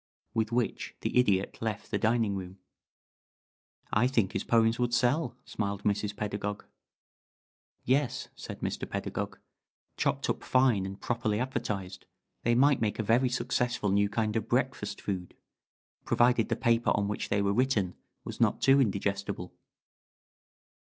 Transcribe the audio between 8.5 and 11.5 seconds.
Mr. Pedagog. "Chopped up fine and properly